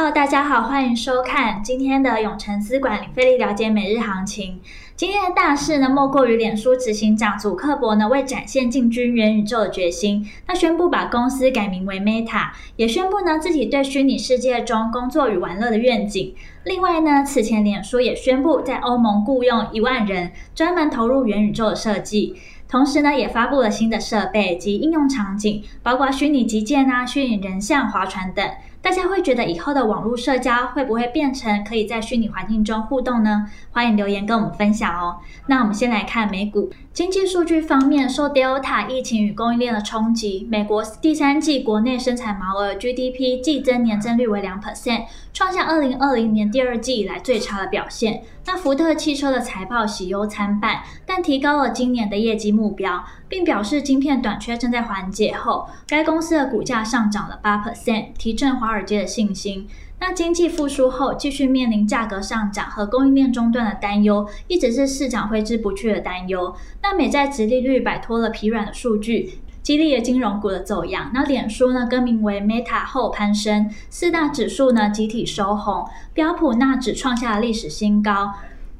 [0.00, 4.58] Hello，大家好，欢迎收看今天的永诚资管零费力了解每日行情。
[4.96, 16.34] 今天的大事呢，莫过于脸书执行长祖克伯呢，为展现进军元宇宙的决心，他宣布把公司改名为 Meta，也宣布呢自己对虚拟世界中工作与玩乐的愿景。
[16.64, 22.36] 另外呢，此前脸书也宣布在欧盟雇佣一万人，专门投入元宇宙的设计。
[22.66, 28.48] 同时呢，也发布了新的设备及应用场景，包括虚拟击剑啊、虚拟人像、划船等。
[28.82, 33.46] 大家会觉得以后的网络社交会不会变成可以在虚拟环境中互动呢？
[33.72, 35.18] 欢迎留言跟我们分享哦。
[35.46, 45.04] 那我们先来看美股经济数据方面，受 Delta 疫情与供应链的冲击，美国第三季国内生产毛额 GDP 季增年增率为两 percent，
[45.34, 48.22] 创下二零二零年第二季以来最差的表现。
[48.46, 59.68] 那福特汽车的财报喜忧参半，但提高了今年的业绩目标，并表示晶片短缺正在缓解后，该公司的股价上涨了八 percent，提振华尔街的信心。
[60.00, 66.56] 那经济复苏后，继续面临价格上涨和供应链中断的担忧，一直是市场挥之不去的担忧。
[66.82, 71.12] 那美债殖利率摆脱了疲软的数据，激励了金融股的走样。
[71.14, 78.32] 那脸书呢更名为 Meta 后攀升，四大指数呢集体收红，标普纳指创下了历史新高。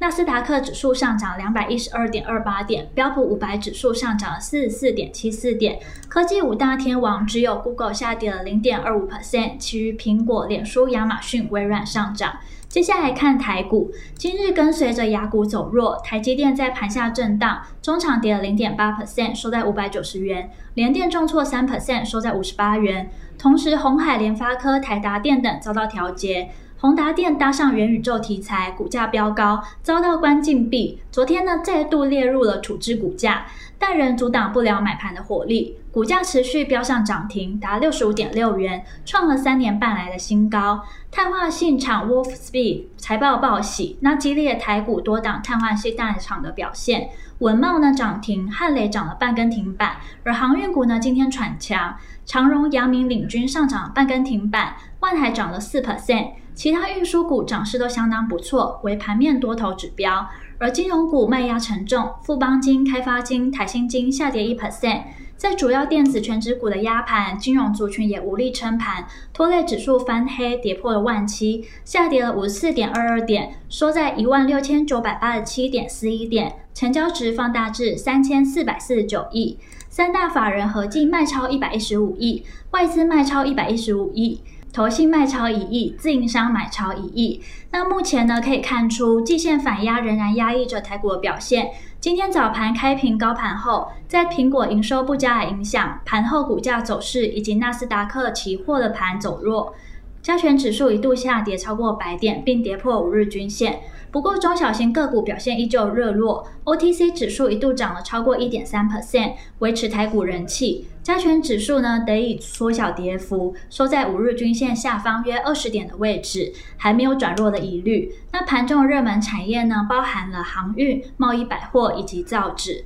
[0.00, 5.80] 纳斯达克指数上涨两百一十二点二八点，标普五百指数上涨了四十四点七四点。
[6.08, 12.36] 科技五大天王只有 Google 下跌了零点二五 percent，其余苹果、脸书、亚马逊、微软上涨。
[12.68, 23.10] 接下来看台股，今日跟随着亚股走弱，台积电在盘下震荡，中场跌了零点八 percent，收在五百九十元；联电重挫三 percent，收在五十八元。
[23.36, 26.50] 同时，鸿海、联发科、台达电等遭到调节。
[26.80, 31.02] 宏达电搭上元宇宙题材，股价飙高，遭到关禁闭。
[31.10, 33.46] 昨天呢，再度列入了处置股价，
[33.80, 40.84] 但仍阻挡不了买盘的火力，股价持续飙上涨停，达六十五点六元，创了三年半来的新高。
[41.10, 47.08] 碳化性厂 Wolfspeed 财报报喜，那激励台股多档碳化矽大厂的表现。
[47.40, 56.34] 文茂呢涨停，汉磊涨了半根停板，而航运股呢今天喘强，长荣、阳明领军上涨半根停板，万海涨了四 percent。
[56.58, 60.28] 其他运输股涨势都相当不错，为盘面多头指标。
[60.58, 65.02] 而金融股卖压沉重，富邦金、开发金、台新金下跌一 percent。
[65.36, 79.60] 在主要电子权值股的压盘，金融族群也无力撑盘，拖累指数翻黑，跌破了万七，下跌了五十四点二二点，收在一万六千九百八十七点四一点，成交值放大至三千四百四十九亿。
[79.88, 84.40] 三大法人合计卖超一百一十五亿，外资卖超一百一十五亿。
[84.72, 87.42] 投信卖超一亿，自营商买超一亿。
[87.70, 91.70] 那目前呢，可以看出季线反压仍然压抑着台股的表现。
[92.00, 99.74] 今天早盘开平高盘后，在苹果营收不佳的影响，盘后股价走势以及纳斯达克期货的盘走弱。
[100.22, 103.80] 加权指数一度下跌超过百点，并跌破五日均线。
[104.10, 110.86] 不过中小型个股表现依旧热络，OTC 指数一度涨了超过一点三 percent，维持台股人气。
[111.02, 118.12] 加权指数呢得以缩小跌幅，收在五日均线下方约二十点的位置，还没有转弱的疑虑。
[118.32, 122.84] 那盘中热门产业呢，包含了航运、贸易百货以及造纸，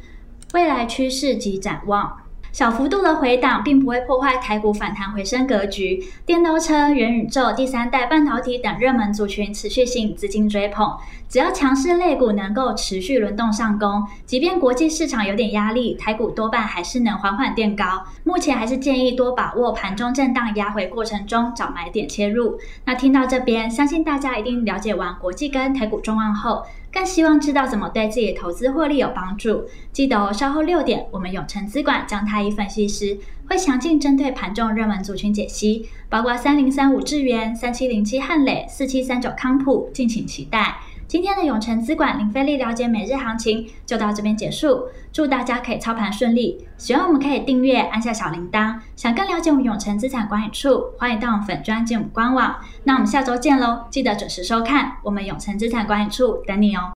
[0.55, 2.22] 未来趋势及展望。
[2.53, 6.05] 小幅度的回档并不会破坏台股反弹回升格局。
[6.27, 10.99] 电动车、元宇宙、第三代半导体等热门族群持续吸引资金追捧。
[11.31, 18.05] 只要强势类股能够持续轮动上攻，即便国际市场有点压力，台股多半还是能缓缓垫高。
[18.23, 22.59] 目前还是建议多把握盘中震荡压回过程中找买点切入。
[22.85, 29.65] 那听到这边，相信大家一定了解完国际跟台股状况后，更希望知道怎么对自己的投资获利有帮助。
[29.93, 40.77] 记得哦，稍后六点，我们永诚资管将太一分析师会详尽针对盘中热门族群解析，包括三零三五智源、三七零七汉磊、四七三九康普，敬请期待。
[41.13, 46.67] 今天的永诚资管零费力了解每日行情就到这边结束，祝大家可以操盘顺利。
[46.79, 48.79] 喜欢我们可以订阅，按下小铃铛。
[48.97, 52.57] 想更了解我们永诚资产管理处，欢迎到我们粉专进我们官网。
[52.85, 56.91] 那我们下周见喽，记得准时收看，我们永诚资产管理处等你哦。